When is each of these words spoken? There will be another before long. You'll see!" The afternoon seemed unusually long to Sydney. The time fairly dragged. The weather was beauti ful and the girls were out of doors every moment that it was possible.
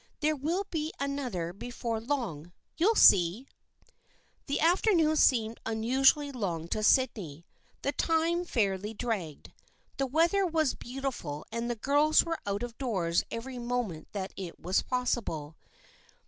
There 0.21 0.35
will 0.35 0.63
be 0.71 0.91
another 0.99 1.53
before 1.53 1.99
long. 2.01 2.53
You'll 2.75 2.95
see!" 2.95 3.45
The 4.47 4.59
afternoon 4.59 5.15
seemed 5.15 5.59
unusually 5.63 6.31
long 6.31 6.67
to 6.69 6.81
Sydney. 6.81 7.45
The 7.83 7.91
time 7.91 8.43
fairly 8.43 8.95
dragged. 8.95 9.51
The 9.97 10.07
weather 10.07 10.43
was 10.43 10.73
beauti 10.73 11.13
ful 11.13 11.45
and 11.51 11.69
the 11.69 11.75
girls 11.75 12.25
were 12.25 12.39
out 12.47 12.63
of 12.63 12.79
doors 12.79 13.23
every 13.29 13.59
moment 13.59 14.07
that 14.13 14.33
it 14.35 14.59
was 14.59 14.81
possible. 14.81 15.55